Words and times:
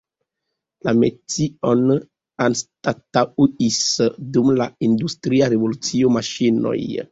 La 0.87 0.93
metion 1.01 1.83
anstataŭis 2.47 3.79
dum 4.39 4.51
la 4.63 4.69
industria 4.91 5.53
revolucio 5.57 6.15
maŝinoj. 6.19 6.77